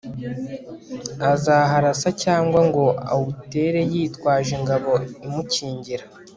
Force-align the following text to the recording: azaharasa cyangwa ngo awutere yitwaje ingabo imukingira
azaharasa 1.31 2.09
cyangwa 2.23 2.59
ngo 2.67 2.85
awutere 3.13 3.79
yitwaje 3.91 4.51
ingabo 4.59 4.91
imukingira 5.25 6.05